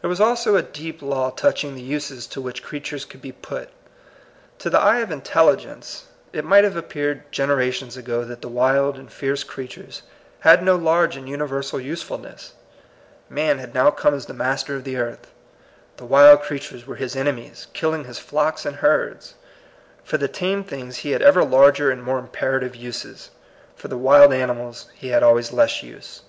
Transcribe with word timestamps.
There 0.00 0.08
was 0.08 0.20
also 0.20 0.54
a 0.54 0.62
deep 0.62 1.02
law 1.02 1.30
touching 1.32 1.74
the 1.74 1.82
uses 1.82 2.28
to 2.28 2.40
which, 2.40 2.62
creatures 2.62 3.04
could 3.04 3.20
be 3.20 3.32
put. 3.32 3.68
To 4.60 4.70
the 4.70 4.78
eye 4.78 4.98
of 4.98 5.10
intelligence 5.10 6.04
it 6.32 6.44
might 6.44 6.62
have 6.62 6.76
appeared 6.76 7.24
gen 7.32 7.48
erations 7.48 7.96
ago 7.96 8.22
that 8.22 8.42
the 8.42 8.48
wild 8.48 8.96
and 8.96 9.12
fierce 9.12 9.42
crea 9.42 9.66
tures 9.66 10.02
had 10.38 10.62
no 10.62 10.76
large 10.76 11.16
and 11.16 11.28
universal 11.28 11.80
usefulness. 11.80 12.52
Man 13.28 13.58
had 13.58 13.74
now 13.74 13.90
come 13.90 14.14
as 14.14 14.26
the 14.26 14.34
master 14.34 14.76
of 14.76 14.84
the 14.84 14.98
earth. 14.98 15.32
The 15.96 16.06
wild 16.06 16.42
creatures 16.42 16.86
were 16.86 16.94
his 16.94 17.16
ene 17.16 17.34
mies, 17.34 17.66
killing 17.72 18.04
his 18.04 18.20
flocks 18.20 18.64
and 18.64 18.76
herds. 18.76 19.34
For 20.04 20.16
the 20.16 20.28
tame 20.28 20.62
things 20.62 20.98
he 20.98 21.10
had 21.10 21.22
ever 21.22 21.44
larger 21.44 21.90
and 21.90 22.04
more 22.04 22.20
imperative 22.20 22.76
uses. 22.76 23.30
For 23.74 23.88
the 23.88 23.98
wild 23.98 24.32
ani 24.32 24.52
mals 24.52 24.86
he 24.94 25.08
had 25.08 25.24
always 25.24 25.50
less 25.52 25.82
use. 25.82 26.22